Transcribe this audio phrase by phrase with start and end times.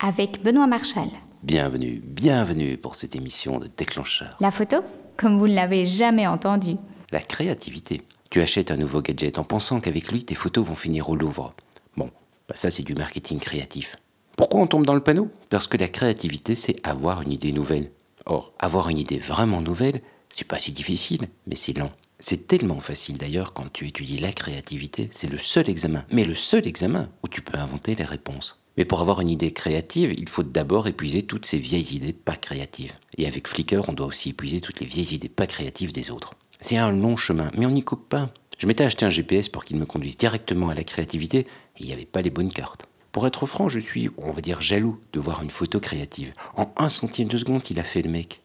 [0.00, 1.08] avec Benoît Marchal.
[1.42, 4.36] Bienvenue, bienvenue pour cette émission de déclencheur.
[4.40, 4.78] La photo
[5.16, 6.76] Comme vous ne l'avez jamais entendu.
[7.10, 8.02] La créativité.
[8.30, 11.54] Tu achètes un nouveau gadget en pensant qu'avec lui, tes photos vont finir au Louvre.
[11.96, 12.10] Bon,
[12.48, 13.96] bah ça c'est du marketing créatif.
[14.36, 15.30] Pourquoi on tombe dans le panneau?
[15.48, 17.90] Parce que la créativité, c'est avoir une idée nouvelle.
[18.26, 21.90] Or, avoir une idée vraiment nouvelle, c'est pas si difficile, mais c'est lent.
[22.20, 26.34] C'est tellement facile d'ailleurs quand tu étudies la créativité, c'est le seul examen, mais le
[26.34, 28.60] seul examen où tu peux inventer les réponses.
[28.76, 32.36] Mais pour avoir une idée créative, il faut d'abord épuiser toutes ces vieilles idées pas
[32.36, 32.92] créatives.
[33.16, 36.34] Et avec Flickr, on doit aussi épuiser toutes les vieilles idées pas créatives des autres.
[36.60, 38.30] C'est un long chemin, mais on n'y coupe pas.
[38.58, 41.46] Je m'étais acheté un GPS pour qu'il me conduise directement à la créativité, et
[41.80, 42.86] il n'y avait pas les bonnes cartes.
[43.12, 46.32] Pour être franc, je suis, on va dire, jaloux de voir une photo créative.
[46.56, 48.42] En un centième de seconde, il a fait le mec.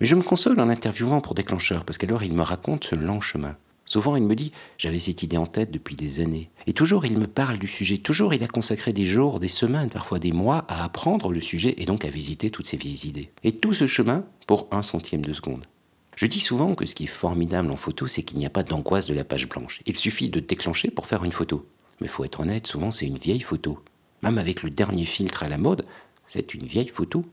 [0.00, 3.20] Mais je me console en interviewant pour déclencheur, parce qu'alors il me raconte ce long
[3.20, 3.56] chemin.
[3.84, 6.50] Souvent il me dit J'avais cette idée en tête depuis des années.
[6.66, 7.98] Et toujours il me parle du sujet.
[7.98, 11.74] Toujours il a consacré des jours, des semaines, parfois des mois à apprendre le sujet
[11.78, 13.30] et donc à visiter toutes ces vieilles idées.
[13.42, 15.64] Et tout ce chemin pour un centième de seconde.
[16.14, 18.62] Je dis souvent que ce qui est formidable en photo, c'est qu'il n'y a pas
[18.62, 19.80] d'angoisse de la page blanche.
[19.86, 21.66] Il suffit de déclencher pour faire une photo.
[22.00, 23.78] Mais faut être honnête, souvent c'est une vieille photo.
[24.22, 25.84] Même avec le dernier filtre à la mode,
[26.26, 27.24] c'est une vieille photo.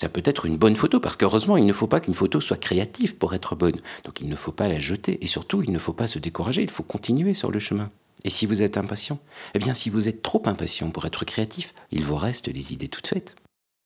[0.00, 2.56] Ça peut être une bonne photo, parce qu'heureusement, il ne faut pas qu'une photo soit
[2.56, 3.80] créative pour être bonne.
[4.04, 6.62] Donc il ne faut pas la jeter, et surtout, il ne faut pas se décourager,
[6.62, 7.90] il faut continuer sur le chemin.
[8.22, 9.18] Et si vous êtes impatient?
[9.54, 12.86] Eh bien, si vous êtes trop impatient pour être créatif, il vous reste les idées
[12.86, 13.34] toutes faites.